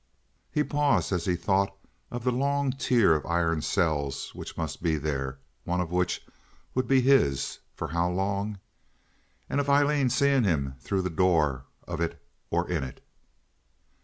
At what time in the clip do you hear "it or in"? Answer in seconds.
12.01-12.83